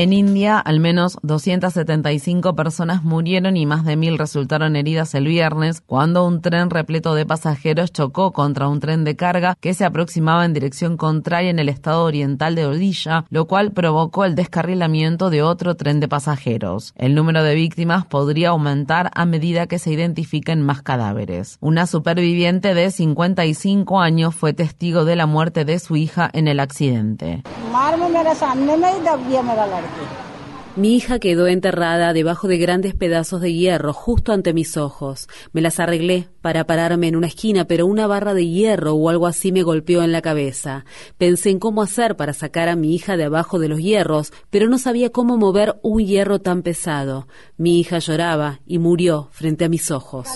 En 0.00 0.12
India, 0.12 0.60
al 0.60 0.78
menos 0.78 1.18
275 1.22 2.54
personas 2.54 3.02
murieron 3.02 3.56
y 3.56 3.66
más 3.66 3.84
de 3.84 3.96
mil 3.96 4.16
resultaron 4.16 4.76
heridas 4.76 5.12
el 5.16 5.26
viernes 5.26 5.80
cuando 5.80 6.24
un 6.24 6.40
tren 6.40 6.70
repleto 6.70 7.16
de 7.16 7.26
pasajeros 7.26 7.90
chocó 7.90 8.30
contra 8.30 8.68
un 8.68 8.78
tren 8.78 9.02
de 9.02 9.16
carga 9.16 9.56
que 9.60 9.74
se 9.74 9.84
aproximaba 9.84 10.44
en 10.44 10.54
dirección 10.54 10.96
contraria 10.96 11.50
en 11.50 11.58
el 11.58 11.68
estado 11.68 12.04
oriental 12.04 12.54
de 12.54 12.66
Odisha, 12.66 13.24
lo 13.28 13.48
cual 13.48 13.72
provocó 13.72 14.24
el 14.24 14.36
descarrilamiento 14.36 15.30
de 15.30 15.42
otro 15.42 15.74
tren 15.74 15.98
de 15.98 16.06
pasajeros. 16.06 16.94
El 16.94 17.16
número 17.16 17.42
de 17.42 17.56
víctimas 17.56 18.06
podría 18.06 18.50
aumentar 18.50 19.10
a 19.16 19.24
medida 19.24 19.66
que 19.66 19.80
se 19.80 19.90
identifiquen 19.90 20.62
más 20.62 20.80
cadáveres. 20.80 21.58
Una 21.60 21.88
superviviente 21.88 22.72
de 22.72 22.92
55 22.92 23.98
años 23.98 24.36
fue 24.36 24.52
testigo 24.52 25.04
de 25.04 25.16
la 25.16 25.26
muerte 25.26 25.64
de 25.64 25.80
su 25.80 25.96
hija 25.96 26.30
en 26.32 26.46
el 26.46 26.60
accidente. 26.60 27.42
Mi 30.78 30.94
hija 30.94 31.18
quedó 31.18 31.48
enterrada 31.48 32.12
debajo 32.12 32.46
de 32.46 32.56
grandes 32.56 32.94
pedazos 32.94 33.40
de 33.40 33.52
hierro 33.52 33.92
justo 33.92 34.32
ante 34.32 34.52
mis 34.52 34.76
ojos. 34.76 35.28
Me 35.52 35.60
las 35.60 35.80
arreglé 35.80 36.28
para 36.40 36.68
pararme 36.68 37.08
en 37.08 37.16
una 37.16 37.26
esquina, 37.26 37.64
pero 37.64 37.84
una 37.84 38.06
barra 38.06 38.32
de 38.32 38.46
hierro 38.46 38.92
o 38.92 39.08
algo 39.08 39.26
así 39.26 39.50
me 39.50 39.64
golpeó 39.64 40.04
en 40.04 40.12
la 40.12 40.22
cabeza. 40.22 40.84
Pensé 41.16 41.50
en 41.50 41.58
cómo 41.58 41.82
hacer 41.82 42.14
para 42.14 42.32
sacar 42.32 42.68
a 42.68 42.76
mi 42.76 42.94
hija 42.94 43.16
de 43.16 43.24
abajo 43.24 43.58
de 43.58 43.66
los 43.66 43.80
hierros, 43.80 44.32
pero 44.50 44.68
no 44.68 44.78
sabía 44.78 45.10
cómo 45.10 45.36
mover 45.36 45.80
un 45.82 45.98
hierro 46.06 46.38
tan 46.38 46.62
pesado. 46.62 47.26
Mi 47.56 47.80
hija 47.80 47.98
lloraba 47.98 48.60
y 48.64 48.78
murió 48.78 49.30
frente 49.32 49.64
a 49.64 49.68
mis 49.68 49.90
ojos. 49.90 50.28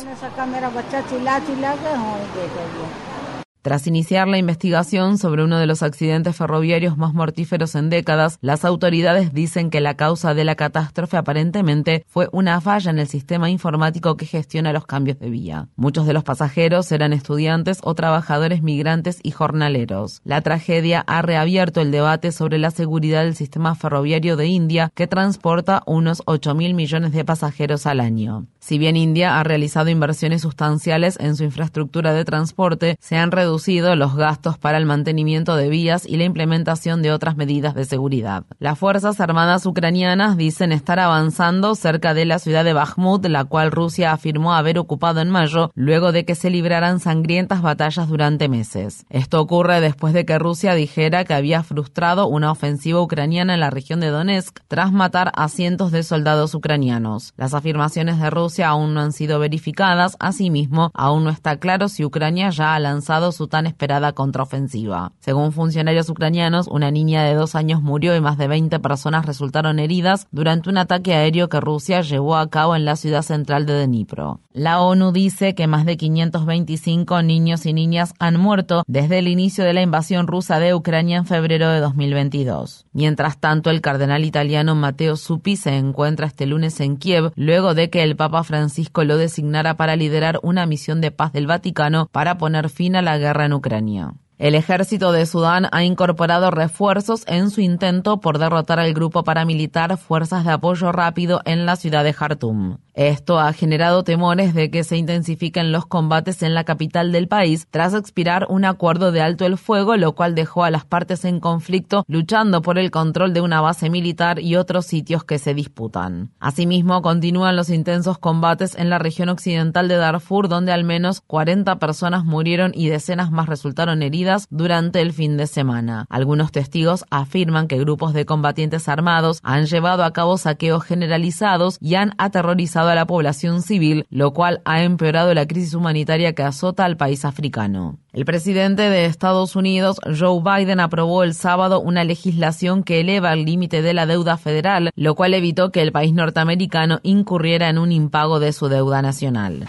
Tras 3.62 3.86
iniciar 3.86 4.26
la 4.26 4.38
investigación 4.38 5.18
sobre 5.18 5.44
uno 5.44 5.56
de 5.56 5.68
los 5.68 5.84
accidentes 5.84 6.34
ferroviarios 6.34 6.98
más 6.98 7.14
mortíferos 7.14 7.76
en 7.76 7.90
décadas, 7.90 8.38
las 8.40 8.64
autoridades 8.64 9.32
dicen 9.32 9.70
que 9.70 9.80
la 9.80 9.94
causa 9.94 10.34
de 10.34 10.44
la 10.44 10.56
catástrofe 10.56 11.16
aparentemente 11.16 12.04
fue 12.08 12.28
una 12.32 12.60
falla 12.60 12.90
en 12.90 12.98
el 12.98 13.06
sistema 13.06 13.50
informático 13.50 14.16
que 14.16 14.26
gestiona 14.26 14.72
los 14.72 14.84
cambios 14.84 15.20
de 15.20 15.30
vía. 15.30 15.68
Muchos 15.76 16.08
de 16.08 16.12
los 16.12 16.24
pasajeros 16.24 16.90
eran 16.90 17.12
estudiantes 17.12 17.78
o 17.84 17.94
trabajadores 17.94 18.64
migrantes 18.64 19.20
y 19.22 19.30
jornaleros. 19.30 20.22
La 20.24 20.40
tragedia 20.40 21.04
ha 21.06 21.22
reabierto 21.22 21.80
el 21.80 21.92
debate 21.92 22.32
sobre 22.32 22.58
la 22.58 22.72
seguridad 22.72 23.22
del 23.22 23.36
sistema 23.36 23.76
ferroviario 23.76 24.36
de 24.36 24.48
India, 24.48 24.90
que 24.92 25.06
transporta 25.06 25.84
unos 25.86 26.22
8 26.26 26.56
mil 26.56 26.74
millones 26.74 27.12
de 27.12 27.24
pasajeros 27.24 27.86
al 27.86 28.00
año. 28.00 28.48
Si 28.58 28.78
bien 28.78 28.96
India 28.96 29.38
ha 29.38 29.44
realizado 29.44 29.88
inversiones 29.88 30.42
sustanciales 30.42 31.16
en 31.20 31.36
su 31.36 31.44
infraestructura 31.44 32.12
de 32.12 32.24
transporte, 32.24 32.96
se 33.00 33.16
han 33.16 33.30
reducido 33.30 33.51
los 33.96 34.16
gastos 34.16 34.58
para 34.58 34.78
el 34.78 34.86
mantenimiento 34.86 35.56
de 35.56 35.68
vías 35.68 36.06
y 36.06 36.16
la 36.16 36.24
implementación 36.24 37.02
de 37.02 37.12
otras 37.12 37.36
medidas 37.36 37.74
de 37.74 37.84
seguridad. 37.84 38.44
Las 38.58 38.78
Fuerzas 38.78 39.20
Armadas 39.20 39.66
ucranianas 39.66 40.36
dicen 40.36 40.72
estar 40.72 40.98
avanzando 40.98 41.74
cerca 41.74 42.14
de 42.14 42.24
la 42.24 42.38
ciudad 42.38 42.64
de 42.64 42.72
Bakhmut, 42.72 43.26
la 43.26 43.44
cual 43.44 43.70
Rusia 43.70 44.12
afirmó 44.12 44.54
haber 44.54 44.78
ocupado 44.78 45.20
en 45.20 45.30
mayo, 45.30 45.70
luego 45.74 46.12
de 46.12 46.24
que 46.24 46.34
se 46.34 46.50
libraran 46.50 46.98
sangrientas 46.98 47.62
batallas 47.62 48.08
durante 48.08 48.48
meses. 48.48 49.04
Esto 49.10 49.40
ocurre 49.40 49.80
después 49.80 50.14
de 50.14 50.24
que 50.24 50.38
Rusia 50.38 50.74
dijera 50.74 51.24
que 51.24 51.34
había 51.34 51.62
frustrado 51.62 52.26
una 52.26 52.50
ofensiva 52.50 53.00
ucraniana 53.00 53.54
en 53.54 53.60
la 53.60 53.70
región 53.70 54.00
de 54.00 54.08
Donetsk 54.08 54.60
tras 54.68 54.92
matar 54.92 55.30
a 55.34 55.48
cientos 55.48 55.92
de 55.92 56.02
soldados 56.02 56.54
ucranianos. 56.54 57.34
Las 57.36 57.54
afirmaciones 57.54 58.18
de 58.18 58.30
Rusia 58.30 58.68
aún 58.68 58.94
no 58.94 59.00
han 59.00 59.12
sido 59.12 59.38
verificadas, 59.38 60.16
asimismo, 60.18 60.90
aún 60.94 61.24
no 61.24 61.30
está 61.30 61.56
claro 61.56 61.88
si 61.88 62.04
Ucrania 62.04 62.50
ya 62.50 62.74
ha 62.74 62.80
lanzado 62.80 63.32
su 63.32 63.41
tan 63.48 63.66
esperada 63.66 64.12
contraofensiva. 64.12 65.12
Según 65.20 65.52
funcionarios 65.52 66.08
ucranianos, 66.08 66.68
una 66.68 66.90
niña 66.90 67.24
de 67.24 67.34
dos 67.34 67.54
años 67.54 67.82
murió 67.82 68.14
y 68.16 68.20
más 68.20 68.38
de 68.38 68.48
20 68.48 68.78
personas 68.80 69.26
resultaron 69.26 69.78
heridas 69.78 70.26
durante 70.30 70.70
un 70.70 70.78
ataque 70.78 71.14
aéreo 71.14 71.48
que 71.48 71.60
Rusia 71.60 72.00
llevó 72.00 72.36
a 72.36 72.48
cabo 72.48 72.76
en 72.76 72.84
la 72.84 72.96
ciudad 72.96 73.22
central 73.22 73.66
de 73.66 73.86
Dnipro. 73.86 74.40
La 74.52 74.80
ONU 74.82 75.12
dice 75.12 75.54
que 75.54 75.66
más 75.66 75.86
de 75.86 75.96
525 75.96 77.22
niños 77.22 77.64
y 77.64 77.72
niñas 77.72 78.14
han 78.18 78.38
muerto 78.38 78.82
desde 78.86 79.18
el 79.18 79.28
inicio 79.28 79.64
de 79.64 79.72
la 79.72 79.80
invasión 79.80 80.26
rusa 80.26 80.58
de 80.58 80.74
Ucrania 80.74 81.16
en 81.16 81.26
febrero 81.26 81.70
de 81.70 81.80
2022. 81.80 82.86
Mientras 82.92 83.38
tanto, 83.38 83.70
el 83.70 83.80
cardenal 83.80 84.24
italiano 84.24 84.74
Matteo 84.74 85.16
Suppi 85.16 85.56
se 85.56 85.76
encuentra 85.76 86.26
este 86.26 86.46
lunes 86.46 86.80
en 86.80 86.98
Kiev 86.98 87.32
luego 87.34 87.74
de 87.74 87.88
que 87.88 88.02
el 88.02 88.16
Papa 88.16 88.44
Francisco 88.44 89.04
lo 89.04 89.16
designara 89.16 89.76
para 89.76 89.96
liderar 89.96 90.38
una 90.42 90.66
misión 90.66 91.00
de 91.00 91.10
paz 91.10 91.32
del 91.32 91.46
Vaticano 91.46 92.08
para 92.12 92.36
poner 92.36 92.68
fin 92.68 92.96
a 92.96 93.02
la 93.02 93.18
guerra 93.18 93.31
en 93.40 93.52
Ucrania. 93.54 94.14
El 94.42 94.56
ejército 94.56 95.12
de 95.12 95.24
Sudán 95.24 95.68
ha 95.70 95.84
incorporado 95.84 96.50
refuerzos 96.50 97.22
en 97.28 97.48
su 97.48 97.60
intento 97.60 98.18
por 98.18 98.40
derrotar 98.40 98.80
al 98.80 98.92
grupo 98.92 99.22
paramilitar 99.22 99.96
Fuerzas 99.96 100.44
de 100.44 100.50
Apoyo 100.50 100.90
Rápido 100.90 101.42
en 101.44 101.64
la 101.64 101.76
ciudad 101.76 102.02
de 102.02 102.12
Jartum. 102.12 102.78
Esto 102.94 103.38
ha 103.38 103.52
generado 103.52 104.02
temores 104.02 104.52
de 104.52 104.70
que 104.70 104.82
se 104.82 104.96
intensifiquen 104.96 105.70
los 105.70 105.86
combates 105.86 106.42
en 106.42 106.54
la 106.54 106.64
capital 106.64 107.12
del 107.12 107.28
país 107.28 107.68
tras 107.70 107.94
expirar 107.94 108.46
un 108.50 108.64
acuerdo 108.64 109.12
de 109.12 109.22
alto 109.22 109.46
el 109.46 109.58
fuego, 109.58 109.96
lo 109.96 110.12
cual 110.16 110.34
dejó 110.34 110.64
a 110.64 110.70
las 110.70 110.84
partes 110.84 111.24
en 111.24 111.38
conflicto 111.38 112.04
luchando 112.08 112.62
por 112.62 112.80
el 112.80 112.90
control 112.90 113.32
de 113.32 113.40
una 113.40 113.60
base 113.60 113.90
militar 113.90 114.40
y 114.40 114.56
otros 114.56 114.86
sitios 114.86 115.22
que 115.22 115.38
se 115.38 115.54
disputan. 115.54 116.32
Asimismo, 116.40 117.00
continúan 117.00 117.54
los 117.54 117.70
intensos 117.70 118.18
combates 118.18 118.74
en 118.74 118.90
la 118.90 118.98
región 118.98 119.28
occidental 119.28 119.86
de 119.86 119.96
Darfur, 119.96 120.48
donde 120.48 120.72
al 120.72 120.82
menos 120.82 121.20
40 121.20 121.78
personas 121.78 122.24
murieron 122.24 122.72
y 122.74 122.88
decenas 122.88 123.30
más 123.30 123.48
resultaron 123.48 124.02
heridas 124.02 124.31
durante 124.50 125.00
el 125.00 125.12
fin 125.12 125.36
de 125.36 125.46
semana. 125.46 126.06
Algunos 126.08 126.52
testigos 126.52 127.04
afirman 127.10 127.68
que 127.68 127.78
grupos 127.78 128.12
de 128.14 128.26
combatientes 128.26 128.88
armados 128.88 129.40
han 129.42 129.66
llevado 129.66 130.04
a 130.04 130.12
cabo 130.12 130.38
saqueos 130.38 130.84
generalizados 130.84 131.78
y 131.80 131.94
han 131.94 132.14
aterrorizado 132.18 132.88
a 132.88 132.94
la 132.94 133.06
población 133.06 133.62
civil, 133.62 134.06
lo 134.10 134.32
cual 134.32 134.62
ha 134.64 134.82
empeorado 134.82 135.34
la 135.34 135.46
crisis 135.46 135.74
humanitaria 135.74 136.34
que 136.34 136.42
azota 136.42 136.84
al 136.84 136.96
país 136.96 137.24
africano. 137.24 137.98
El 138.12 138.26
presidente 138.26 138.82
de 138.82 139.06
Estados 139.06 139.56
Unidos, 139.56 139.96
Joe 140.04 140.42
Biden, 140.42 140.80
aprobó 140.80 141.22
el 141.22 141.32
sábado 141.32 141.80
una 141.80 142.04
legislación 142.04 142.82
que 142.82 143.00
eleva 143.00 143.32
el 143.32 143.46
límite 143.46 143.80
de 143.80 143.94
la 143.94 144.04
deuda 144.04 144.36
federal, 144.36 144.90
lo 144.96 145.14
cual 145.14 145.32
evitó 145.32 145.72
que 145.72 145.80
el 145.80 145.92
país 145.92 146.12
norteamericano 146.12 147.00
incurriera 147.04 147.70
en 147.70 147.78
un 147.78 147.90
impago 147.90 148.38
de 148.38 148.52
su 148.52 148.68
deuda 148.68 149.00
nacional. 149.00 149.66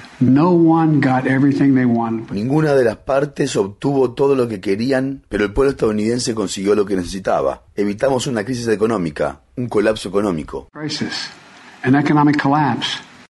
Ninguna 2.34 2.74
de 2.74 2.84
las 2.84 2.98
partes 2.98 3.56
obtuvo 3.56 4.12
todo 4.12 4.36
lo 4.36 4.43
que 4.48 4.62
querían, 4.62 5.24
pero 5.30 5.46
el 5.46 5.54
pueblo 5.54 5.72
estadounidense 5.72 6.34
consiguió 6.36 6.76
lo 6.76 6.86
que 6.86 6.96
necesitaba. 6.96 7.64
Evitamos 7.76 8.28
una 8.28 8.44
crisis 8.44 8.68
económica, 8.68 9.42
un 9.56 9.68
colapso 9.68 10.10
económico. 10.10 10.70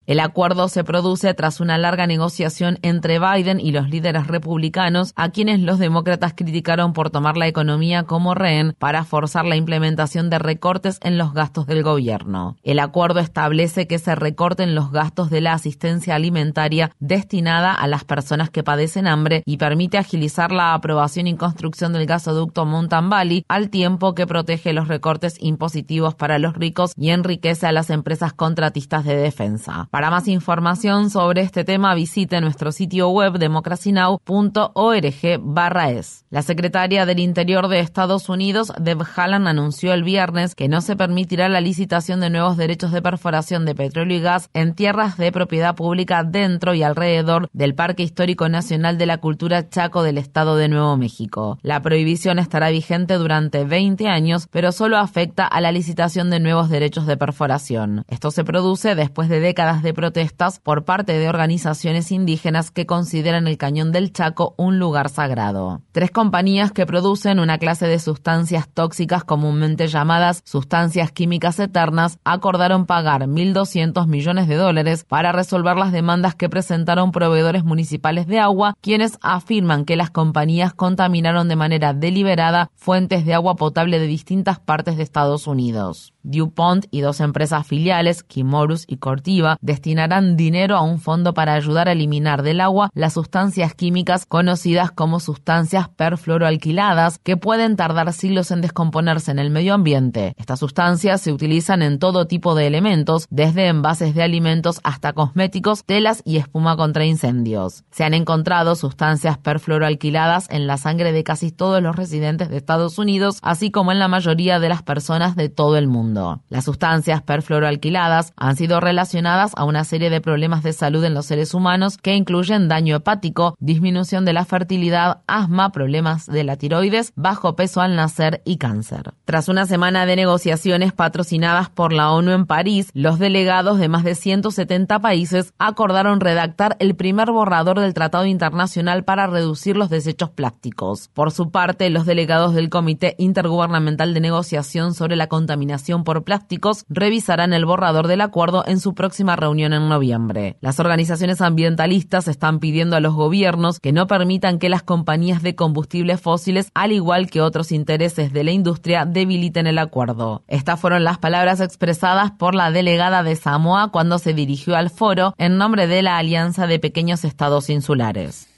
El 0.06 0.20
acuerdo 0.20 0.68
se 0.68 0.84
produce 0.84 1.34
tras 1.34 1.62
una 1.62 1.78
larga 1.78 2.08
negociación 2.08 2.78
entre 2.82 3.20
Biden 3.20 3.62
y 3.62 3.72
los 3.72 3.90
líderes 3.90 4.28
republicanos, 4.28 5.14
a 5.16 5.30
quienes 5.30 5.62
los 5.62 5.80
demócratas 5.80 6.34
criticaron 6.36 6.92
por 6.92 7.10
tomar 7.10 7.38
la 7.38 7.48
economía 7.48 8.04
como 8.04 8.36
rehén 8.36 8.76
para 8.78 9.06
forzar 9.06 9.46
la 9.46 9.56
implementación 9.56 10.30
de 10.30 10.40
recortes 10.40 11.00
en 11.04 11.18
los 11.18 11.34
gastos 11.34 11.68
del 11.68 11.84
gobierno. 11.84 12.58
El 12.64 12.80
acuerdo 12.80 13.22
establece 13.22 13.88
que 13.88 13.98
se 13.98 14.14
recorten 14.14 14.76
los 14.76 14.92
gastos 14.92 15.30
de 15.30 15.40
la 15.40 15.54
asistencia 15.54 16.16
alimentaria 16.16 16.92
destinada 17.00 17.74
a 17.74 17.88
las 17.88 18.04
personas 18.04 18.50
que 18.50 18.62
padecen 18.62 19.08
hambre 19.08 19.42
y 19.46 19.56
permite 19.56 19.98
agilizar 19.98 20.52
la 20.52 20.74
aprobación 20.74 21.28
y 21.28 21.38
construcción 21.38 21.94
del 21.94 22.08
gasoducto 22.08 22.66
Mountain 22.66 23.10
Valley, 23.10 23.46
al 23.48 23.70
tiempo 23.70 24.16
que 24.16 24.28
protege 24.28 24.74
los 24.74 24.90
recortes 24.90 25.38
impositivos 25.40 26.14
para 26.14 26.40
los 26.40 26.56
ricos 26.56 26.92
y 26.98 27.12
enriquece 27.12 27.68
a 27.68 27.72
las 27.72 27.90
empresas 27.90 28.34
contratistas 28.34 29.06
de 29.06 29.16
defensa. 29.16 29.88
Para 29.94 30.10
más 30.10 30.28
información 30.28 31.12
sobre 31.12 31.42
este 31.42 31.64
tema, 31.64 31.94
visite 31.94 32.42
nuestro 32.42 32.72
sitio 32.72 33.10
web 33.10 33.34
democracynow.org/es. 33.34 36.26
La 36.32 36.42
secretaria 36.42 37.06
del 37.06 37.20
Interior 37.20 37.68
de 37.68 37.80
Estados 37.80 38.28
Unidos, 38.28 38.74
Deb 38.82 39.04
Haaland, 39.16 39.48
anunció 39.48 39.94
el 39.94 40.02
viernes 40.02 40.56
que 40.56 40.68
no 40.68 40.82
se 40.82 40.96
permitirá 40.96 41.48
la 41.48 41.62
licitación 41.62 42.22
de 42.22 42.32
nuevos 42.32 42.58
derechos 42.58 42.92
de 42.92 43.04
perforación 43.04 43.66
de 43.66 43.76
petróleo 43.76 44.18
y 44.18 44.22
gas 44.22 44.50
en 44.56 44.74
tierras 44.74 45.16
de 45.18 45.32
propiedad 45.32 45.76
pública 45.76 46.24
dentro 46.24 46.74
y 46.74 46.82
alrededor 46.82 47.48
del 47.54 47.76
Parque 47.76 48.02
Histórico 48.02 48.50
Nacional 48.50 48.98
de 48.98 49.06
la 49.06 49.20
Cultura 49.20 49.70
Chaco 49.70 50.02
del 50.02 50.18
Estado 50.18 50.56
de 50.56 50.70
Nuevo 50.70 50.98
México. 50.98 51.60
La 51.62 51.84
prohibición 51.84 52.40
estará 52.40 52.72
vigente 52.72 53.14
durante 53.14 53.64
20 53.64 54.08
años, 54.08 54.48
pero 54.50 54.72
solo 54.72 54.98
afecta 54.98 55.46
a 55.46 55.62
la 55.62 55.72
licitación 55.72 56.32
de 56.32 56.40
nuevos 56.40 56.72
derechos 56.72 57.06
de 57.06 57.16
perforación. 57.16 58.06
Esto 58.08 58.32
se 58.32 58.44
produce 58.44 58.96
después 58.96 59.30
de 59.30 59.40
décadas 59.40 59.83
de 59.84 59.94
protestas 59.94 60.60
por 60.60 60.86
parte 60.86 61.20
de 61.20 61.30
organizaciones 61.30 62.12
indígenas 62.12 62.72
que 62.72 62.86
consideran 62.86 63.48
el 63.48 63.58
Cañón 63.58 63.92
del 63.92 64.12
Chaco 64.12 64.56
un 64.58 64.80
lugar 64.80 65.10
sagrado. 65.10 65.82
Tres 65.92 66.10
compañías 66.10 66.72
que 66.72 66.86
producen 66.86 67.40
una 67.40 67.58
clase 67.58 67.86
de 67.88 68.00
sustancias 68.00 68.68
tóxicas 68.74 69.24
comúnmente 69.24 69.88
llamadas 69.88 70.42
sustancias 70.46 71.12
químicas 71.12 71.60
eternas 71.60 72.20
acordaron 72.24 72.86
pagar 72.86 73.28
1.200 73.28 74.08
millones 74.08 74.48
de 74.48 74.56
dólares 74.56 75.06
para 75.08 75.32
resolver 75.32 75.78
las 75.78 75.92
demandas 75.92 76.36
que 76.36 76.50
presentaron 76.50 77.12
proveedores 77.12 77.64
municipales 77.64 78.28
de 78.28 78.40
agua, 78.40 78.76
quienes 78.82 79.18
afirman 79.22 79.86
que 79.86 79.96
las 79.96 80.10
compañías 80.10 80.74
contaminaron 80.74 81.48
de 81.50 81.56
manera 81.56 81.94
deliberada 81.94 82.70
fuentes 82.76 83.26
de 83.26 83.34
agua 83.34 83.56
potable 83.56 84.00
de 84.00 84.08
distintas 84.08 84.60
partes 84.60 84.98
de 84.98 85.04
Estados 85.04 85.48
Unidos. 85.48 86.13
DuPont 86.24 86.86
y 86.92 87.02
dos 87.02 87.20
empresas 87.20 87.68
filiales, 87.68 88.24
Kimorus 88.24 88.86
y 88.88 88.98
Cortiva, 88.98 89.58
destinarán 89.62 90.36
dinero 90.36 90.76
a 90.76 90.82
un 90.82 91.00
fondo 91.00 91.34
para 91.34 91.54
ayudar 91.54 91.88
a 91.88 91.92
eliminar 91.92 92.44
del 92.44 92.62
agua 92.62 92.90
las 92.94 93.14
sustancias 93.14 93.76
químicas 93.76 94.26
conocidas 94.26 94.92
como 94.92 95.20
sustancias 95.20 95.90
perfluoroalquiladas 95.90 97.20
que 97.20 97.38
pueden 97.38 97.76
tardar 97.76 98.12
siglos 98.14 98.52
en 98.52 98.62
descomponerse 98.62 99.32
en 99.32 99.40
el 99.40 99.50
medio 99.50 99.74
ambiente. 99.74 100.34
Estas 100.38 100.60
sustancias 100.60 101.22
se 101.22 101.32
utilizan 101.32 101.82
en 101.82 102.00
todo 102.00 102.26
tipo 102.26 102.56
de 102.56 102.68
elementos, 102.68 103.28
desde 103.30 103.68
envases 103.68 104.16
de 104.16 104.24
alimentos 104.24 104.80
hasta 104.84 105.14
cosméticos, 105.14 105.84
telas 105.84 106.22
y 106.26 106.38
espuma 106.38 106.78
contra 106.78 107.06
incendios. 107.06 107.84
Se 107.92 108.04
han 108.04 108.14
encontrado 108.14 108.76
sustancias 108.76 109.38
perfluoroalquiladas 109.38 110.50
en 110.50 110.68
la 110.68 110.78
sangre 110.78 111.12
de 111.12 111.24
casi 111.24 111.52
todos 111.52 111.82
los 111.82 111.96
residentes 111.96 112.50
de 112.50 112.58
Estados 112.58 112.98
Unidos, 112.98 113.40
así 113.42 113.72
como 113.72 113.92
en 113.92 114.00
la 114.00 114.08
mayoría 114.08 114.60
de 114.60 114.70
las 114.70 114.84
personas 114.84 115.36
de 115.36 115.50
todo 115.50 115.78
el 115.78 115.88
mundo. 115.88 116.13
Las 116.50 116.66
sustancias 116.66 117.22
perfluoroalquiladas 117.22 118.34
han 118.36 118.56
sido 118.56 118.80
relacionadas 118.80 119.52
a 119.56 119.66
una 119.66 119.84
serie 119.84 120.10
de 120.10 120.22
problemas 120.22 120.64
de 120.64 120.74
salud 120.74 121.04
en 121.04 121.14
los 121.14 121.26
seres 121.26 121.54
humanos 121.54 121.98
que 121.98 122.16
incluyen 122.16 122.68
daño 122.68 122.96
hepático, 122.96 123.56
disminución 123.60 124.26
de 124.26 124.34
la 124.34 124.46
fertilidad, 124.46 125.22
asma, 125.28 125.72
problemas 125.72 126.26
de 126.26 126.44
la 126.44 126.58
tiroides, 126.58 127.14
bajo 127.16 127.56
peso 127.56 127.82
al 127.82 127.96
nacer 127.96 128.42
y 128.46 128.58
cáncer. 128.58 129.14
Tras 129.26 129.50
una 129.50 129.66
semana 129.66 130.06
de 130.06 130.16
negociaciones 130.16 130.94
patrocinadas 130.94 131.70
por 131.70 131.94
la 131.94 132.12
ONU 132.12 132.32
en 132.32 132.46
París, 132.46 132.90
los 132.94 133.20
delegados 133.20 133.80
de 133.80 133.90
más 133.90 134.04
de 134.04 134.16
170 134.16 135.00
países 135.00 135.54
acordaron 135.58 136.20
redactar 136.20 136.76
el 136.80 136.96
primer 136.96 137.32
borrador 137.32 137.80
del 137.80 137.94
Tratado 137.94 138.26
Internacional 138.26 139.04
para 139.04 139.28
reducir 139.28 139.78
los 139.78 139.90
desechos 139.90 140.30
plásticos. 140.30 141.10
Por 141.14 141.32
su 141.32 141.50
parte, 141.52 141.90
los 141.90 142.06
delegados 142.06 142.54
del 142.54 142.70
Comité 142.70 143.16
Intergubernamental 143.18 144.14
de 144.14 144.20
Negociación 144.20 144.94
sobre 144.94 145.16
la 145.16 145.28
Contaminación 145.28 146.03
por 146.04 146.24
Plásticos 146.24 146.86
revisarán 146.90 147.54
el 147.54 147.66
borrador 147.66 148.08
del 148.08 148.22
acuerdo 148.22 148.64
en 148.68 148.80
su 148.80 148.94
próxima 148.94 149.36
reunión 149.36 149.74
en 149.74 149.90
noviembre. 149.90 150.58
Las 150.62 150.80
organizaciones 150.80 151.42
ambientalistas 151.42 152.28
están 152.28 152.60
pidiendo 152.60 152.96
a 152.96 153.00
los 153.00 153.14
gobiernos 153.14 153.80
que 153.80 153.92
no 153.92 154.08
permitan 154.08 154.60
que 154.60 154.70
las 154.70 154.84
compañías 154.84 155.42
de 155.42 155.56
combustibles 155.56 156.22
fósiles, 156.22 156.70
al 156.74 156.92
igual 156.92 157.30
que 157.30 157.42
otros 157.42 157.72
intereses 157.72 158.34
de 158.34 158.44
la 158.44 158.52
industria, 158.52 159.06
debiliten 159.06 159.68
el 159.68 159.80
acuerdo. 159.80 160.44
Estas 160.48 160.80
fueron 160.80 161.04
las 161.04 161.18
palabras 161.18 161.60
expresadas 161.60 162.32
por 162.32 162.56
la 162.56 162.72
delegada 162.72 163.24
de 163.24 163.36
Samoa 163.36 163.92
cuando 163.92 164.20
se 164.20 164.34
dirigió 164.34 164.76
al 164.76 164.90
foro 164.90 165.34
en 165.38 165.58
nombre 165.58 165.88
de 165.88 166.02
la 166.02 166.18
Alianza 166.18 166.68
de 166.68 166.80
Pequeños 166.80 167.26
Estados 167.26 167.70
Insulares. 167.70 168.53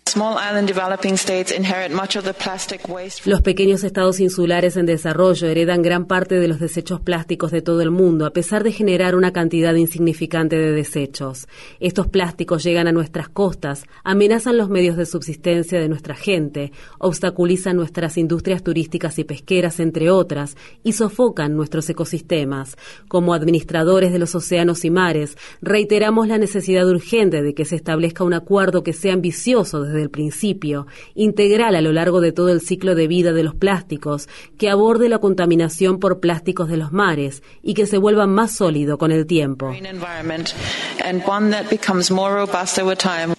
Los 3.25 3.41
pequeños 3.41 3.83
estados 3.83 4.19
insulares 4.21 4.77
en 4.77 4.85
desarrollo 4.85 5.47
heredan 5.47 5.81
gran 5.81 6.05
parte 6.05 6.35
de 6.35 6.47
los 6.47 6.59
desechos 6.59 7.01
plásticos 7.01 7.51
de 7.51 7.61
todo 7.61 7.81
el 7.81 7.91
mundo, 7.91 8.25
a 8.25 8.31
pesar 8.31 8.63
de 8.63 8.71
generar 8.71 9.15
una 9.15 9.33
cantidad 9.33 9.73
insignificante 9.75 10.57
de 10.57 10.71
desechos. 10.71 11.47
Estos 11.81 12.07
plásticos 12.07 12.63
llegan 12.63 12.87
a 12.87 12.93
nuestras 12.93 13.27
costas, 13.27 13.83
amenazan 14.05 14.57
los 14.57 14.69
medios 14.69 14.95
de 14.95 15.05
subsistencia 15.05 15.81
de 15.81 15.89
nuestra 15.89 16.15
gente, 16.15 16.71
obstaculizan 16.99 17.75
nuestras 17.75 18.17
industrias 18.17 18.63
turísticas 18.63 19.19
y 19.19 19.25
pesqueras, 19.25 19.81
entre 19.81 20.11
otras, 20.11 20.55
y 20.83 20.93
sofocan 20.93 21.55
nuestros 21.57 21.89
ecosistemas. 21.89 22.77
Como 23.09 23.33
administradores 23.33 24.13
de 24.13 24.19
los 24.19 24.33
océanos 24.33 24.85
y 24.85 24.91
mares, 24.91 25.35
reiteramos 25.61 26.29
la 26.29 26.37
necesidad 26.37 26.87
urgente 26.87 27.41
de 27.41 27.53
que 27.53 27.65
se 27.65 27.75
establezca 27.75 28.23
un 28.23 28.33
acuerdo 28.33 28.81
que 28.81 28.93
sea 28.93 29.13
ambicioso 29.13 29.81
desde 29.81 29.94
el 30.01 30.09
principio, 30.09 30.87
integral 31.13 31.75
a 31.75 31.81
lo 31.81 31.91
largo 31.91 32.21
de 32.21 32.31
todo 32.31 32.49
el 32.49 32.61
ciclo 32.61 32.95
de 32.95 33.07
vida 33.07 33.33
de 33.33 33.43
los 33.43 33.55
plásticos, 33.55 34.27
que 34.57 34.69
aborde 34.69 35.09
la 35.09 35.19
contaminación 35.19 35.99
por 35.99 36.19
plásticos 36.19 36.69
de 36.69 36.77
los 36.77 36.91
mares 36.91 37.43
y 37.61 37.73
que 37.73 37.85
se 37.85 37.97
vuelva 37.97 38.27
más 38.27 38.55
sólido 38.55 38.97
con 38.97 39.11
el 39.11 39.25
tiempo. 39.25 39.73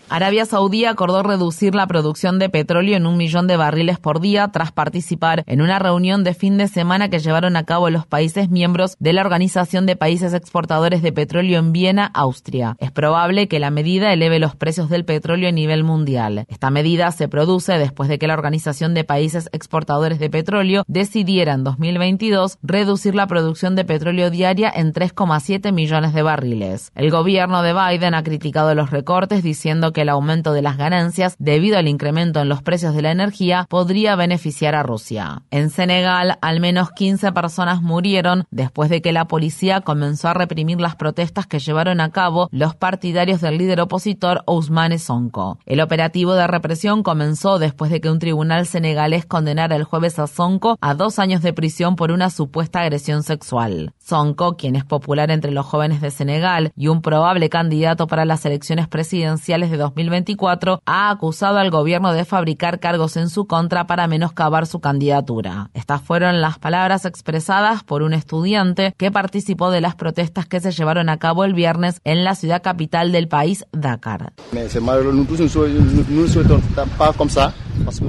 Arabia 0.09 0.47
Saudí 0.47 0.85
acordó 0.85 1.25
reducir 1.25 1.75
la 1.75 1.89
producción 1.89 2.39
de 2.39 2.49
petróleo 2.49 2.97
en 2.97 3.07
un 3.07 3.17
millón 3.17 3.49
de 3.49 3.57
barriles 3.57 3.99
por 3.99 4.21
día 4.21 4.49
tras 4.53 4.71
participar 4.71 5.43
en 5.47 5.61
una 5.61 5.81
reunión 5.81 6.23
de 6.23 6.33
fin 6.33 6.59
de 6.59 6.69
semana 6.69 7.11
que 7.11 7.19
llevaron 7.19 7.57
a 7.57 7.65
cabo 7.65 7.91
los 7.91 8.07
países 8.07 8.49
miembros 8.49 8.97
de 9.01 9.13
la 9.13 9.23
Organización 9.23 9.85
de 9.85 9.97
Países 9.97 10.33
Exportadores 10.33 11.03
de 11.03 11.13
Petróleo 11.13 11.59
en 11.59 11.73
Viena, 11.73 12.07
Austria. 12.15 12.77
Es 12.79 12.93
probable 12.93 13.49
que 13.49 13.59
la 13.59 13.71
medida 13.73 14.13
eleve 14.13 14.39
los 14.39 14.55
precios 14.55 14.89
del 14.91 15.05
petróleo 15.05 15.49
a 15.49 15.53
nivel 15.53 15.83
mundial. 15.83 16.47
Esta 16.49 16.71
medida 16.71 17.11
se 17.11 17.27
produce 17.27 17.73
después 17.77 18.09
de 18.09 18.21
que 18.21 18.29
la 18.29 18.35
Organización 18.35 18.95
de 18.95 19.03
Países 19.03 19.49
Exportadores 19.53 20.21
de 20.21 20.31
Petróleo 20.31 20.85
decidiera 20.87 21.53
en 21.55 21.65
2022 21.65 22.59
reducir 22.63 23.17
la 23.17 23.27
producción 23.27 23.75
de 23.75 23.85
petróleo 23.85 24.31
diaria 24.31 24.73
en 24.73 24.93
3,7 24.93 25.73
millones 25.73 26.15
de 26.15 26.23
barriles. 26.23 26.93
El 26.95 27.11
gobierno 27.11 27.63
de 27.63 27.73
Biden 27.73 28.15
ha 28.15 28.23
criticado 28.23 28.73
los 28.77 28.91
recortes 28.91 29.43
diciendo 29.43 29.93
que 29.97 30.03
el 30.03 30.11
aumento 30.11 30.53
de 30.53 30.61
las 30.61 30.77
ganancias 30.77 31.37
debido 31.39 31.79
al 31.79 31.89
incremento 31.89 32.43
en 32.43 32.51
los 32.51 32.61
precios 32.61 32.95
de 32.95 33.01
la 33.01 33.13
energía 33.13 33.65
podría 33.71 34.15
beneficiar 34.15 34.75
a 34.75 34.83
Rusia. 34.83 35.45
En 35.51 35.71
Senegal, 35.71 36.37
al 36.43 36.61
menos 36.61 36.91
15 36.91 37.33
personas 37.33 37.81
murieron 37.81 38.45
después 38.51 38.91
de 38.91 39.01
que 39.01 39.13
la 39.13 39.27
policía 39.27 39.81
comenzó 39.81 40.29
a 40.29 40.35
reprimir 40.35 40.83
las 40.83 40.97
protestas 40.97 41.47
que 41.47 41.61
llevaron 41.61 42.03
a 42.03 42.11
cabo 42.11 42.51
los 42.53 42.75
partidarios 42.75 43.41
del 43.41 43.57
líder 43.57 43.81
opositor 43.81 44.43
Ousmane 44.45 44.99
Sonko. 44.99 45.61
El 45.65 45.81
operativo 45.81 46.35
de 46.35 46.47
represión 46.47 47.03
comenzó 47.03 47.59
después 47.59 47.91
de 47.91 48.03
que 48.03 48.11
un 48.11 48.19
tribunal 48.19 48.67
senegalés 48.67 49.25
condenara 49.25 49.77
el 49.77 49.85
jueves 49.85 50.19
a 50.19 50.27
Sonko 50.27 50.77
a 50.83 50.93
dos 50.93 51.19
años 51.19 51.41
de 51.41 51.55
prisión 51.55 51.97
por 51.97 52.13
una 52.13 52.29
supuesta 52.29 52.83
agresión 52.83 53.23
sexual. 53.23 53.95
Sonko, 53.97 54.59
quien 54.59 54.77
es 54.77 54.85
popular 54.85 55.31
entre 55.31 55.53
los 55.53 55.65
jóvenes 55.65 56.03
de 56.03 56.11
Senegal 56.11 56.71
y 56.77 56.89
un 56.89 57.01
probable 57.01 57.49
candidato 57.49 58.07
para 58.07 58.27
las 58.27 58.45
elecciones 58.45 58.89
presidenciales 58.89 59.71
de 59.71 59.86
2024, 59.95 60.81
ha 60.85 61.11
acusado 61.11 61.59
al 61.59 61.71
gobierno 61.71 62.13
de 62.13 62.25
fabricar 62.25 62.81
cargos 62.81 63.17
en 63.17 63.29
su 63.29 63.47
contra 63.47 63.87
para 63.87 64.07
menoscabar 64.07 64.67
su 64.67 64.81
candidatura. 64.81 65.71
Estas 65.75 66.03
fueron 66.03 66.41
las 66.41 66.59
palabras 66.59 67.05
expresadas 67.05 67.85
por 67.85 68.03
un 68.03 68.13
estudiante 68.13 68.95
que 68.97 69.11
participó 69.11 69.71
de 69.71 69.81
las 69.81 69.95
protestas 69.95 70.47
que 70.47 70.61
se 70.61 70.73
llevaron 70.73 71.09
a 71.09 71.19
cabo 71.19 71.45
el 71.45 71.55
viernes 71.55 72.01
en 72.05 72.25
la 72.25 72.35
ciudad 72.35 72.63
capital 72.63 73.13
del 73.13 73.29
país, 73.29 73.65
Dakar. 73.73 74.33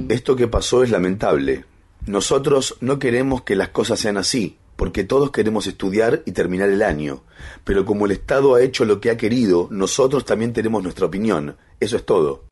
Esto 0.10 0.36
que 0.36 0.48
pasó 0.48 0.84
es 0.84 0.92
lamentable. 0.92 1.66
Nosotros 2.06 2.78
no 2.80 3.00
queremos 3.00 3.42
que 3.42 3.56
las 3.56 3.70
cosas 3.70 4.00
sean 4.00 4.18
así, 4.18 4.58
porque 4.78 5.04
todos 5.04 5.32
queremos 5.32 5.68
estudiar 5.68 6.22
y 6.26 6.32
terminar 6.32 6.70
el 6.70 6.82
año. 6.82 7.24
Pero 7.66 7.84
como 7.84 8.06
el 8.06 8.12
Estado 8.12 8.56
ha 8.56 8.62
hecho 8.62 8.86
lo 8.86 9.02
que 9.02 9.10
ha 9.10 9.18
querido, 9.18 9.68
nosotros 9.72 10.24
también 10.24 10.54
tenemos 10.54 10.82
nuestra 10.82 11.08
opinión. 11.08 11.58
Eso 11.80 11.98
es 11.98 12.06
todo. 12.06 12.46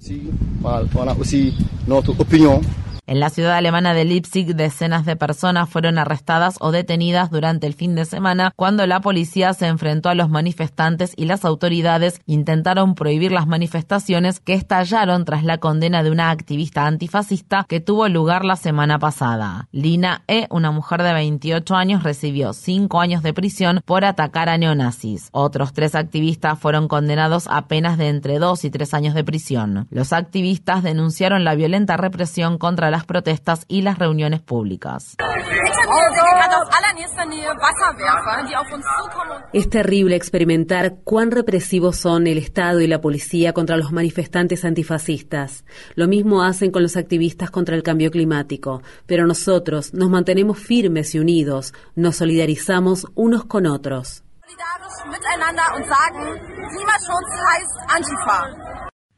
En 3.08 3.20
la 3.20 3.30
ciudad 3.30 3.56
alemana 3.56 3.94
de 3.94 4.04
Leipzig, 4.04 4.56
decenas 4.56 5.06
de 5.06 5.16
personas 5.16 5.70
fueron 5.70 6.00
arrestadas 6.00 6.56
o 6.60 6.72
detenidas 6.72 7.30
durante 7.30 7.68
el 7.68 7.76
fin 7.76 7.94
de 7.94 8.06
semana 8.06 8.52
cuando 8.56 8.88
la 8.88 9.00
policía 9.00 9.54
se 9.54 9.68
enfrentó 9.68 10.10
a 10.10 10.16
los 10.16 10.32
manifestantes 10.32 11.14
y 11.16 11.26
las 11.26 11.46
autoridades 11.46 12.20
intentaron 12.26 12.96
prohibir 12.96 13.32
las 13.32 13.46
manifestaciones 13.46 14.40
que 14.40 14.54
estallaron 14.54 15.24
tras 15.24 15.44
la 15.44 15.60
condena 15.60 16.02
de 16.02 16.10
una 16.10 16.32
activista 16.32 16.88
antifascista 16.88 17.66
que 17.70 17.80
tuvo 17.80 18.08
lugar 18.08 18.44
la 18.44 18.56
semana 18.56 18.98
pasada. 18.98 19.68
Lina 19.72 20.24
E., 20.28 20.48
una 20.50 20.72
mujer 20.72 21.04
de 21.04 21.14
28 21.14 21.76
años, 21.76 22.02
recibió 22.02 22.54
cinco 22.54 23.02
años 23.02 23.22
de 23.22 23.34
prisión 23.34 23.82
por 23.86 24.04
atacar 24.04 24.50
a 24.50 24.58
neonazis. 24.58 25.30
Otros 25.32 25.74
tres 25.74 25.94
activistas 25.94 26.58
fueron 26.58 26.88
condenados 26.88 27.48
a 27.52 27.68
penas 27.68 28.00
de 28.00 28.10
entre 28.10 28.40
dos 28.40 28.66
y 28.66 28.72
tres 28.72 28.96
años 28.96 29.14
de 29.14 29.24
prisión. 29.24 29.88
Los 29.92 30.12
activistas 30.12 30.82
denunciaron 30.82 31.44
la 31.44 31.54
violenta 31.54 31.98
represión 31.98 32.58
contra 32.58 32.95
las 32.96 33.06
protestas 33.06 33.66
y 33.68 33.82
las 33.82 34.00
reuniones 34.00 34.40
públicas. 34.40 35.18
Es 39.52 39.70
terrible 39.70 40.16
experimentar 40.16 40.96
cuán 41.04 41.32
represivos 41.32 41.98
son 41.98 42.26
el 42.26 42.38
Estado 42.38 42.80
y 42.80 42.88
la 42.88 43.02
policía 43.02 43.52
contra 43.52 43.76
los 43.76 43.92
manifestantes 43.92 44.64
antifascistas. 44.64 45.66
Lo 45.96 46.08
mismo 46.08 46.44
hacen 46.44 46.72
con 46.72 46.84
los 46.84 46.96
activistas 46.96 47.52
contra 47.52 47.76
el 47.76 47.84
cambio 47.84 48.12
climático, 48.12 48.82
pero 49.06 49.28
nosotros 49.28 49.94
nos 49.94 50.10
mantenemos 50.10 50.58
firmes 50.58 51.14
y 51.16 51.20
unidos, 51.20 51.74
nos 51.96 52.16
solidarizamos 52.16 53.08
unos 53.14 53.44
con 53.44 53.66
otros. 53.66 54.24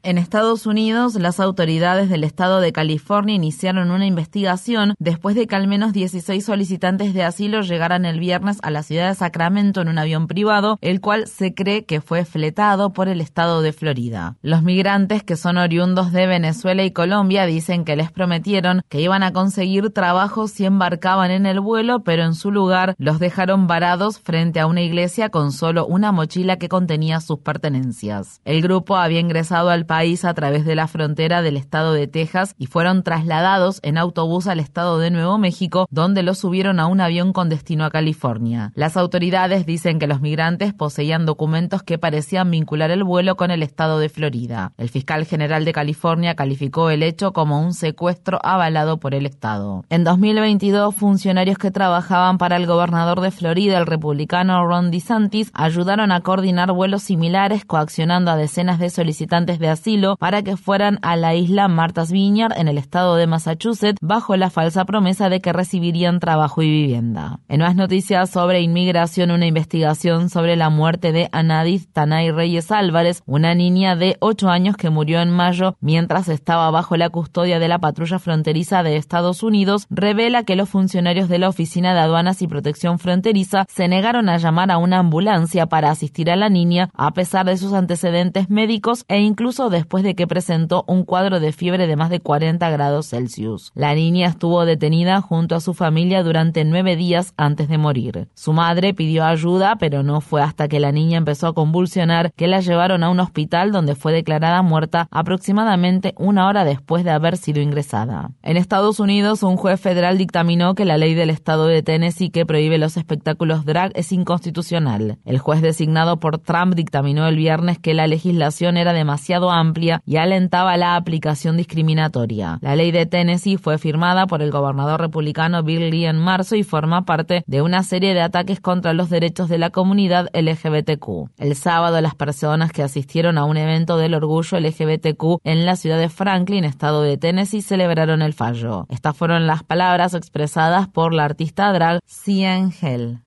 En 0.08 0.16
Estados 0.16 0.64
Unidos, 0.64 1.16
las 1.16 1.38
autoridades 1.38 2.08
del 2.08 2.24
estado 2.24 2.62
de 2.62 2.72
California 2.72 3.34
iniciaron 3.34 3.90
una 3.90 4.06
investigación 4.06 4.94
después 4.98 5.36
de 5.36 5.46
que 5.46 5.54
al 5.54 5.68
menos 5.68 5.92
16 5.92 6.42
solicitantes 6.42 7.12
de 7.12 7.24
asilo 7.24 7.60
llegaran 7.60 8.06
el 8.06 8.18
viernes 8.18 8.56
a 8.62 8.70
la 8.70 8.82
ciudad 8.82 9.10
de 9.10 9.14
Sacramento 9.14 9.82
en 9.82 9.88
un 9.90 9.98
avión 9.98 10.26
privado, 10.26 10.78
el 10.80 11.02
cual 11.02 11.26
se 11.26 11.52
cree 11.52 11.84
que 11.84 12.00
fue 12.00 12.24
fletado 12.24 12.94
por 12.94 13.08
el 13.08 13.20
estado 13.20 13.60
de 13.60 13.74
Florida. 13.74 14.36
Los 14.40 14.62
migrantes, 14.62 15.24
que 15.24 15.36
son 15.36 15.58
oriundos 15.58 16.10
de 16.10 16.26
Venezuela 16.26 16.84
y 16.84 16.90
Colombia, 16.90 17.44
dicen 17.44 17.84
que 17.84 17.94
les 17.94 18.10
prometieron 18.10 18.80
que 18.88 19.02
iban 19.02 19.22
a 19.22 19.34
conseguir 19.34 19.90
trabajo 19.90 20.48
si 20.48 20.64
embarcaban 20.64 21.30
en 21.30 21.44
el 21.44 21.60
vuelo, 21.60 22.02
pero 22.02 22.22
en 22.22 22.32
su 22.32 22.50
lugar 22.50 22.94
los 22.96 23.18
dejaron 23.18 23.66
varados 23.66 24.18
frente 24.18 24.58
a 24.58 24.68
una 24.68 24.80
iglesia 24.80 25.28
con 25.28 25.52
solo 25.52 25.86
una 25.86 26.12
mochila 26.12 26.56
que 26.56 26.70
contenía 26.70 27.20
sus 27.20 27.40
pertenencias. 27.40 28.40
El 28.46 28.62
grupo 28.62 28.96
había 28.96 29.20
ingresado 29.20 29.68
al 29.68 29.84
país 29.84 29.97
a 29.98 30.32
través 30.32 30.64
de 30.64 30.76
la 30.76 30.86
frontera 30.86 31.42
del 31.42 31.56
estado 31.56 31.92
de 31.92 32.06
Texas 32.06 32.54
y 32.56 32.66
fueron 32.66 33.02
trasladados 33.02 33.80
en 33.82 33.98
autobús 33.98 34.46
al 34.46 34.60
estado 34.60 35.00
de 35.00 35.10
Nuevo 35.10 35.38
México, 35.38 35.88
donde 35.90 36.22
los 36.22 36.38
subieron 36.38 36.78
a 36.78 36.86
un 36.86 37.00
avión 37.00 37.32
con 37.32 37.48
destino 37.48 37.84
a 37.84 37.90
California. 37.90 38.70
Las 38.76 38.96
autoridades 38.96 39.66
dicen 39.66 39.98
que 39.98 40.06
los 40.06 40.20
migrantes 40.20 40.72
poseían 40.72 41.26
documentos 41.26 41.82
que 41.82 41.98
parecían 41.98 42.48
vincular 42.48 42.92
el 42.92 43.02
vuelo 43.02 43.36
con 43.36 43.50
el 43.50 43.64
estado 43.64 43.98
de 43.98 44.08
Florida. 44.08 44.72
El 44.78 44.88
fiscal 44.88 45.26
general 45.26 45.64
de 45.64 45.72
California 45.72 46.36
calificó 46.36 46.90
el 46.90 47.02
hecho 47.02 47.32
como 47.32 47.60
un 47.60 47.74
secuestro 47.74 48.38
avalado 48.44 48.98
por 48.98 49.16
el 49.16 49.26
estado. 49.26 49.84
En 49.90 50.04
2022, 50.04 50.94
funcionarios 50.94 51.58
que 51.58 51.72
trabajaban 51.72 52.38
para 52.38 52.56
el 52.56 52.66
gobernador 52.66 53.20
de 53.20 53.32
Florida, 53.32 53.78
el 53.78 53.86
republicano 53.86 54.64
Ron 54.64 54.92
DeSantis, 54.92 55.50
ayudaron 55.54 56.12
a 56.12 56.20
coordinar 56.20 56.70
vuelos 56.70 57.02
similares 57.02 57.64
coaccionando 57.64 58.30
a 58.30 58.36
decenas 58.36 58.78
de 58.78 58.90
solicitantes 58.90 59.58
de 59.58 59.68
asilo 59.78 60.16
para 60.16 60.42
que 60.42 60.56
fueran 60.56 60.98
a 61.02 61.16
la 61.16 61.34
isla 61.34 61.68
Martha's 61.68 62.10
Vineyard 62.10 62.58
en 62.58 62.68
el 62.68 62.78
estado 62.78 63.14
de 63.16 63.26
Massachusetts 63.26 63.98
bajo 64.00 64.36
la 64.36 64.50
falsa 64.50 64.84
promesa 64.84 65.28
de 65.28 65.40
que 65.40 65.52
recibirían 65.52 66.18
trabajo 66.18 66.62
y 66.62 66.68
vivienda. 66.68 67.40
En 67.48 67.60
más 67.60 67.76
noticias 67.76 68.30
sobre 68.30 68.60
inmigración, 68.60 69.30
una 69.30 69.46
investigación 69.46 70.30
sobre 70.30 70.56
la 70.56 70.68
muerte 70.68 71.12
de 71.12 71.28
Anadith 71.32 71.92
Tanay 71.92 72.30
Reyes 72.30 72.72
Álvarez, 72.72 73.22
una 73.26 73.54
niña 73.54 73.94
de 73.94 74.16
8 74.20 74.48
años 74.48 74.76
que 74.76 74.90
murió 74.90 75.20
en 75.20 75.30
mayo 75.30 75.76
mientras 75.80 76.28
estaba 76.28 76.70
bajo 76.70 76.96
la 76.96 77.10
custodia 77.10 77.58
de 77.58 77.68
la 77.68 77.78
patrulla 77.78 78.18
fronteriza 78.18 78.82
de 78.82 78.96
Estados 78.96 79.42
Unidos, 79.42 79.86
revela 79.90 80.42
que 80.42 80.56
los 80.56 80.68
funcionarios 80.68 81.28
de 81.28 81.38
la 81.38 81.48
Oficina 81.48 81.94
de 81.94 82.00
Aduanas 82.00 82.42
y 82.42 82.48
Protección 82.48 82.98
Fronteriza 82.98 83.66
se 83.68 83.86
negaron 83.86 84.28
a 84.28 84.38
llamar 84.38 84.72
a 84.72 84.78
una 84.78 84.98
ambulancia 84.98 85.66
para 85.66 85.90
asistir 85.90 86.30
a 86.30 86.36
la 86.36 86.48
niña 86.48 86.90
a 86.94 87.12
pesar 87.12 87.46
de 87.46 87.56
sus 87.56 87.72
antecedentes 87.72 88.50
médicos 88.50 89.04
e 89.08 89.20
incluso 89.20 89.67
después 89.70 90.04
de 90.04 90.14
que 90.14 90.26
presentó 90.26 90.84
un 90.86 91.04
cuadro 91.04 91.40
de 91.40 91.52
fiebre 91.52 91.86
de 91.86 91.96
más 91.96 92.10
de 92.10 92.20
40 92.20 92.68
grados 92.70 93.08
Celsius. 93.08 93.72
La 93.74 93.94
niña 93.94 94.28
estuvo 94.28 94.64
detenida 94.64 95.20
junto 95.20 95.54
a 95.54 95.60
su 95.60 95.74
familia 95.74 96.22
durante 96.22 96.64
nueve 96.64 96.96
días 96.96 97.34
antes 97.36 97.68
de 97.68 97.78
morir. 97.78 98.28
Su 98.34 98.52
madre 98.52 98.94
pidió 98.94 99.24
ayuda, 99.24 99.76
pero 99.78 100.02
no 100.02 100.20
fue 100.20 100.42
hasta 100.42 100.68
que 100.68 100.80
la 100.80 100.92
niña 100.92 101.18
empezó 101.18 101.48
a 101.48 101.54
convulsionar 101.54 102.32
que 102.34 102.48
la 102.48 102.60
llevaron 102.60 103.02
a 103.02 103.10
un 103.10 103.20
hospital 103.20 103.72
donde 103.72 103.94
fue 103.94 104.12
declarada 104.12 104.62
muerta 104.62 105.08
aproximadamente 105.10 106.14
una 106.16 106.46
hora 106.46 106.64
después 106.64 107.04
de 107.04 107.10
haber 107.10 107.36
sido 107.36 107.60
ingresada. 107.60 108.30
En 108.42 108.56
Estados 108.56 109.00
Unidos, 109.00 109.42
un 109.42 109.56
juez 109.56 109.80
federal 109.80 110.18
dictaminó 110.18 110.74
que 110.74 110.84
la 110.84 110.96
ley 110.96 111.14
del 111.14 111.30
estado 111.30 111.66
de 111.66 111.82
Tennessee 111.82 112.30
que 112.30 112.46
prohíbe 112.46 112.78
los 112.78 112.96
espectáculos 112.96 113.64
drag 113.64 113.92
es 113.94 114.12
inconstitucional. 114.12 115.18
El 115.24 115.38
juez 115.38 115.62
designado 115.62 116.18
por 116.18 116.38
Trump 116.38 116.74
dictaminó 116.74 117.26
el 117.26 117.36
viernes 117.36 117.78
que 117.78 117.94
la 117.94 118.06
legislación 118.06 118.76
era 118.76 118.92
demasiado 118.92 119.50
amplia 119.50 119.57
y 120.06 120.16
alentaba 120.16 120.76
la 120.76 120.96
aplicación 120.96 121.56
discriminatoria. 121.56 122.58
La 122.60 122.76
ley 122.76 122.90
de 122.90 123.06
Tennessee 123.06 123.56
fue 123.56 123.78
firmada 123.78 124.26
por 124.26 124.40
el 124.40 124.50
gobernador 124.50 125.00
republicano 125.00 125.62
Bill 125.62 125.90
Lee 125.90 126.06
en 126.06 126.18
marzo 126.18 126.54
y 126.54 126.62
forma 126.62 127.04
parte 127.04 127.42
de 127.46 127.62
una 127.62 127.82
serie 127.82 128.14
de 128.14 128.20
ataques 128.20 128.60
contra 128.60 128.92
los 128.92 129.10
derechos 129.10 129.48
de 129.48 129.58
la 129.58 129.70
comunidad 129.70 130.28
LGBTQ. 130.32 131.30
El 131.38 131.56
sábado, 131.56 132.00
las 132.00 132.14
personas 132.14 132.70
que 132.72 132.82
asistieron 132.82 133.36
a 133.36 133.44
un 133.44 133.56
evento 133.56 133.96
del 133.96 134.14
orgullo 134.14 134.60
LGBTQ 134.60 135.40
en 135.44 135.66
la 135.66 135.76
ciudad 135.76 135.98
de 135.98 136.08
Franklin, 136.08 136.64
estado 136.64 137.02
de 137.02 137.16
Tennessee, 137.16 137.62
celebraron 137.62 138.22
el 138.22 138.34
fallo. 138.34 138.86
Estas 138.88 139.16
fueron 139.16 139.46
las 139.46 139.64
palabras 139.64 140.14
expresadas 140.14 140.88
por 140.88 141.12
la 141.12 141.24
artista 141.24 141.72
drag 141.72 142.00
Cian 142.06 142.72
Hell. 142.80 143.20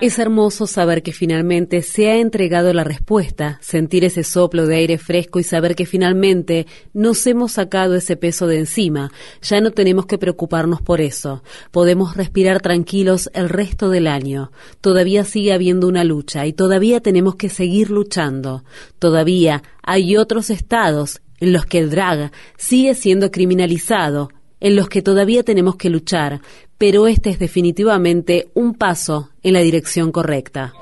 Es 0.00 0.20
hermoso 0.20 0.68
saber 0.68 1.02
que 1.02 1.12
finalmente 1.12 1.82
se 1.82 2.08
ha 2.08 2.18
entregado 2.18 2.72
la 2.72 2.84
respuesta, 2.84 3.58
sentir 3.60 4.04
ese 4.04 4.22
soplo 4.22 4.64
de 4.68 4.76
aire 4.76 4.96
fresco 4.96 5.40
y 5.40 5.42
saber 5.42 5.74
que 5.74 5.86
finalmente 5.86 6.68
nos 6.92 7.26
hemos 7.26 7.52
sacado 7.52 7.96
ese 7.96 8.16
peso 8.16 8.46
de 8.46 8.60
encima. 8.60 9.10
Ya 9.42 9.60
no 9.60 9.72
tenemos 9.72 10.06
que 10.06 10.16
preocuparnos 10.16 10.80
por 10.82 11.00
eso. 11.00 11.42
Podemos 11.72 12.16
respirar 12.16 12.60
tranquilos 12.60 13.28
el 13.34 13.48
resto 13.48 13.90
del 13.90 14.06
año. 14.06 14.52
Todavía 14.80 15.24
sigue 15.24 15.52
habiendo 15.52 15.88
una 15.88 16.04
lucha 16.04 16.46
y 16.46 16.52
todavía 16.52 17.00
tenemos 17.00 17.34
que 17.34 17.48
seguir 17.48 17.90
luchando. 17.90 18.62
Todavía 19.00 19.64
hay 19.82 20.16
otros 20.16 20.50
estados 20.50 21.22
en 21.40 21.52
los 21.52 21.66
que 21.66 21.78
el 21.78 21.90
drag 21.90 22.30
sigue 22.56 22.94
siendo 22.94 23.32
criminalizado, 23.32 24.30
en 24.60 24.76
los 24.76 24.88
que 24.88 25.02
todavía 25.02 25.42
tenemos 25.42 25.76
que 25.76 25.90
luchar, 25.90 26.40
pero 26.78 27.06
este 27.06 27.30
es 27.30 27.38
definitivamente 27.38 28.48
un 28.54 28.74
paso 28.74 29.30
en 29.42 29.54
la 29.54 29.60
dirección 29.60 30.12
correcta. 30.12 30.72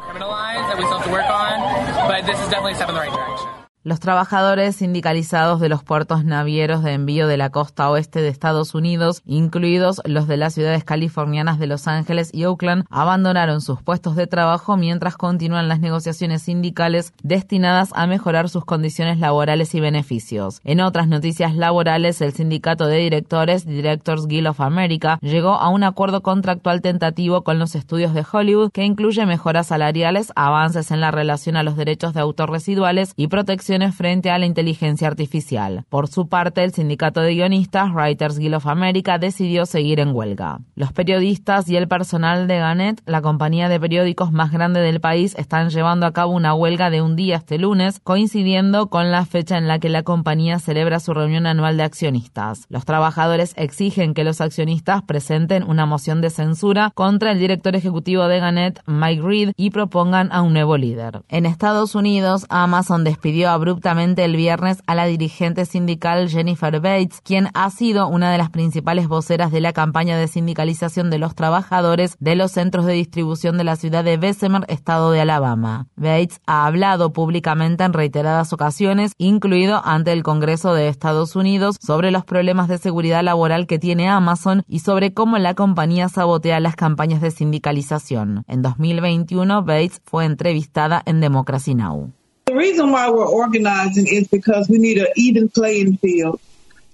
Los 3.86 4.00
trabajadores 4.00 4.74
sindicalizados 4.74 5.60
de 5.60 5.68
los 5.68 5.84
puertos 5.84 6.24
navieros 6.24 6.82
de 6.82 6.94
envío 6.94 7.28
de 7.28 7.36
la 7.36 7.50
costa 7.50 7.88
oeste 7.88 8.20
de 8.20 8.26
Estados 8.26 8.74
Unidos, 8.74 9.22
incluidos 9.26 10.02
los 10.04 10.26
de 10.26 10.36
las 10.36 10.54
ciudades 10.54 10.82
californianas 10.82 11.60
de 11.60 11.68
Los 11.68 11.86
Ángeles 11.86 12.30
y 12.34 12.46
Oakland, 12.46 12.84
abandonaron 12.90 13.60
sus 13.60 13.80
puestos 13.82 14.16
de 14.16 14.26
trabajo 14.26 14.76
mientras 14.76 15.16
continúan 15.16 15.68
las 15.68 15.78
negociaciones 15.78 16.42
sindicales 16.42 17.12
destinadas 17.22 17.90
a 17.94 18.08
mejorar 18.08 18.48
sus 18.48 18.64
condiciones 18.64 19.20
laborales 19.20 19.72
y 19.76 19.78
beneficios. 19.78 20.60
En 20.64 20.80
otras 20.80 21.06
noticias 21.06 21.54
laborales, 21.54 22.20
el 22.22 22.32
sindicato 22.32 22.88
de 22.88 22.96
directores, 22.96 23.66
Directors 23.66 24.26
Guild 24.26 24.48
of 24.48 24.62
America, 24.62 25.20
llegó 25.22 25.60
a 25.60 25.68
un 25.68 25.84
acuerdo 25.84 26.22
contractual 26.22 26.82
tentativo 26.82 27.42
con 27.42 27.60
los 27.60 27.76
estudios 27.76 28.14
de 28.14 28.26
Hollywood 28.28 28.72
que 28.72 28.82
incluye 28.82 29.24
mejoras 29.26 29.68
salariales, 29.68 30.32
avances 30.34 30.90
en 30.90 31.00
la 31.00 31.12
relación 31.12 31.56
a 31.56 31.62
los 31.62 31.76
derechos 31.76 32.14
de 32.14 32.20
autor 32.20 32.50
residuales 32.50 33.12
y 33.14 33.28
protección 33.28 33.75
frente 33.92 34.30
a 34.30 34.38
la 34.38 34.46
inteligencia 34.46 35.08
artificial. 35.08 35.84
Por 35.88 36.08
su 36.08 36.28
parte, 36.28 36.64
el 36.64 36.72
sindicato 36.72 37.20
de 37.20 37.34
guionistas 37.34 37.92
Writers 37.92 38.38
Guild 38.38 38.56
of 38.56 38.66
America 38.66 39.18
decidió 39.18 39.66
seguir 39.66 40.00
en 40.00 40.14
huelga. 40.14 40.60
Los 40.74 40.92
periodistas 40.92 41.68
y 41.68 41.76
el 41.76 41.88
personal 41.88 42.48
de 42.48 42.58
Gannett, 42.58 43.02
la 43.06 43.22
compañía 43.22 43.68
de 43.68 43.78
periódicos 43.78 44.32
más 44.32 44.50
grande 44.50 44.80
del 44.80 45.00
país, 45.00 45.34
están 45.38 45.70
llevando 45.70 46.06
a 46.06 46.12
cabo 46.12 46.32
una 46.32 46.54
huelga 46.54 46.90
de 46.90 47.02
un 47.02 47.16
día 47.16 47.36
este 47.36 47.58
lunes, 47.58 48.00
coincidiendo 48.02 48.88
con 48.88 49.10
la 49.10 49.24
fecha 49.24 49.58
en 49.58 49.68
la 49.68 49.78
que 49.78 49.88
la 49.88 50.02
compañía 50.02 50.58
celebra 50.58 51.00
su 51.00 51.14
reunión 51.14 51.46
anual 51.46 51.76
de 51.76 51.82
accionistas. 51.82 52.66
Los 52.68 52.84
trabajadores 52.84 53.54
exigen 53.56 54.14
que 54.14 54.24
los 54.24 54.40
accionistas 54.40 55.02
presenten 55.02 55.62
una 55.62 55.86
moción 55.86 56.20
de 56.20 56.30
censura 56.30 56.90
contra 56.94 57.32
el 57.32 57.38
director 57.38 57.76
ejecutivo 57.76 58.26
de 58.28 58.40
Gannett, 58.40 58.80
Mike 58.86 59.22
Reed, 59.22 59.52
y 59.56 59.70
propongan 59.70 60.30
a 60.32 60.42
un 60.42 60.52
nuevo 60.52 60.76
líder. 60.76 61.22
En 61.28 61.46
Estados 61.46 61.94
Unidos, 61.94 62.46
Amazon 62.48 63.04
despidió 63.04 63.50
a 63.50 63.58
abruptamente 63.66 64.24
el 64.24 64.36
viernes 64.36 64.80
a 64.86 64.94
la 64.94 65.06
dirigente 65.06 65.64
sindical 65.64 66.28
Jennifer 66.28 66.78
Bates, 66.80 67.20
quien 67.20 67.48
ha 67.52 67.68
sido 67.70 68.06
una 68.06 68.30
de 68.30 68.38
las 68.38 68.48
principales 68.48 69.08
voceras 69.08 69.50
de 69.50 69.60
la 69.60 69.72
campaña 69.72 70.16
de 70.16 70.28
sindicalización 70.28 71.10
de 71.10 71.18
los 71.18 71.34
trabajadores 71.34 72.16
de 72.20 72.36
los 72.36 72.52
centros 72.52 72.86
de 72.86 72.92
distribución 72.92 73.58
de 73.58 73.64
la 73.64 73.74
ciudad 73.74 74.04
de 74.04 74.18
Bessemer, 74.18 74.64
estado 74.68 75.10
de 75.10 75.20
Alabama. 75.20 75.88
Bates 75.96 76.40
ha 76.46 76.64
hablado 76.64 77.12
públicamente 77.12 77.82
en 77.82 77.92
reiteradas 77.92 78.52
ocasiones, 78.52 79.14
incluido 79.18 79.82
ante 79.84 80.12
el 80.12 80.22
Congreso 80.22 80.72
de 80.72 80.86
Estados 80.86 81.34
Unidos, 81.34 81.76
sobre 81.84 82.12
los 82.12 82.24
problemas 82.24 82.68
de 82.68 82.78
seguridad 82.78 83.24
laboral 83.24 83.66
que 83.66 83.80
tiene 83.80 84.08
Amazon 84.08 84.62
y 84.68 84.78
sobre 84.78 85.12
cómo 85.12 85.38
la 85.38 85.54
compañía 85.54 86.08
sabotea 86.08 86.60
las 86.60 86.76
campañas 86.76 87.20
de 87.20 87.32
sindicalización. 87.32 88.44
En 88.46 88.62
2021, 88.62 89.64
Bates 89.64 90.00
fue 90.04 90.24
entrevistada 90.24 91.02
en 91.04 91.20
Democracy 91.20 91.74
Now! 91.74 92.15
Reason 92.56 92.90
why 92.90 93.10
we're 93.10 93.28
organizing 93.28 94.06
is 94.06 94.28
because 94.28 94.66
we 94.66 94.78
need 94.78 94.96
an 94.96 95.08
even 95.14 95.50
playing 95.50 95.98
field. 95.98 96.40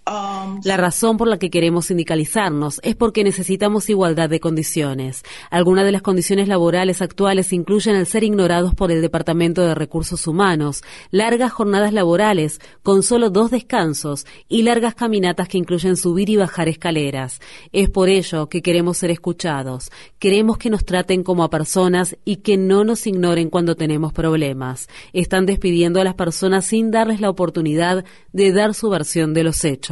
Um, 0.04 0.60
la 0.64 0.76
razón 0.76 1.16
por 1.16 1.28
la 1.28 1.38
que 1.38 1.48
queremos 1.48 1.86
sindicalizarnos 1.86 2.80
es 2.82 2.96
porque 2.96 3.22
necesitamos 3.22 3.88
igualdad 3.88 4.28
de 4.28 4.40
condiciones. 4.40 5.22
Algunas 5.48 5.84
de 5.84 5.92
las 5.92 6.02
condiciones 6.02 6.48
laborales 6.48 7.00
actuales 7.00 7.52
incluyen 7.52 7.94
el 7.94 8.06
ser 8.06 8.24
ignorados 8.24 8.74
por 8.74 8.90
el 8.90 9.00
Departamento 9.00 9.62
de 9.62 9.76
Recursos 9.76 10.26
Humanos, 10.26 10.82
largas 11.12 11.52
jornadas 11.52 11.92
laborales 11.92 12.60
con 12.82 13.04
solo 13.04 13.30
dos 13.30 13.52
descansos 13.52 14.26
y 14.48 14.64
largas 14.64 14.96
caminatas 14.96 15.46
que 15.46 15.58
incluyen 15.58 15.96
subir 15.96 16.30
y 16.30 16.36
bajar 16.36 16.68
escaleras. 16.68 17.40
Es 17.70 17.88
por 17.88 18.08
ello 18.08 18.48
que 18.48 18.60
queremos 18.60 18.98
ser 18.98 19.12
escuchados. 19.12 19.92
Queremos 20.18 20.58
que 20.58 20.70
nos 20.70 20.84
traten 20.84 21.22
como 21.22 21.44
a 21.44 21.50
personas 21.50 22.16
y 22.24 22.38
que 22.38 22.56
no 22.56 22.82
nos 22.82 23.06
ignoren 23.06 23.50
cuando 23.50 23.76
tenemos 23.76 24.12
problemas. 24.12 24.88
Están 25.12 25.46
despidiendo 25.46 26.00
a 26.00 26.04
las 26.04 26.14
personas 26.14 26.64
sin 26.64 26.90
darles 26.90 27.20
la 27.20 27.30
oportunidad 27.30 28.04
de 28.32 28.52
dar 28.52 28.74
su 28.74 28.90
versión 28.90 29.32
de 29.32 29.44
los 29.44 29.64
hechos. 29.64 29.91